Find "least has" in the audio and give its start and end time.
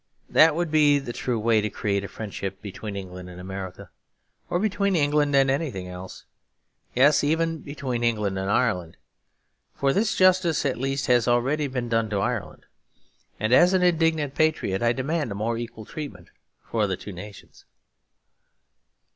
10.79-11.27